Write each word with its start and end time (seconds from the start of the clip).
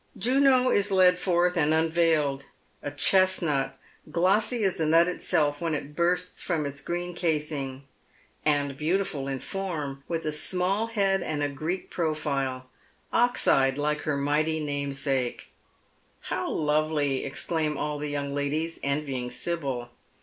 Juno 0.17 0.71
is 0.71 0.89
led 0.89 1.19
forth 1.19 1.55
and 1.55 1.75
unveiled— 1.75 2.45
a 2.81 2.89
chesnut, 2.89 3.77
glossy 4.09 4.63
as 4.63 4.77
the 4.77 4.87
nut 4.87 5.07
itself 5.07 5.61
when 5.61 5.75
it 5.75 5.95
bursts 5.95 6.41
from 6.41 6.65
its 6.65 6.81
green 6.81 7.13
casing, 7.13 7.83
and 8.43 8.75
beautiful 8.75 9.27
in 9.27 9.39
form, 9.39 10.03
with 10.07 10.25
a 10.25 10.31
small 10.31 10.87
head 10.87 11.21
and 11.21 11.43
a 11.43 11.49
Greek 11.49 11.91
profile— 11.91 12.67
ox 13.13 13.47
eyed 13.47 13.77
like 13.77 14.01
her 14.01 14.17
Blighty 14.19 14.59
namesake.•• 14.59 15.49
How 16.29 16.49
lovely 16.49 17.19
1" 17.21 17.25
exclaim 17.27 17.77
all 17.77 17.99
the 17.99 18.09
young 18.09 18.33
ladies, 18.33 18.79
envying 18.81 19.29
Sibyl. 19.29 19.91